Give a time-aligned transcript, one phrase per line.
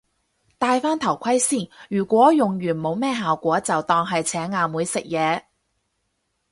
[0.57, 5.43] 戴返頭盔先，如果用完冇咩效果就當係請阿妹食嘢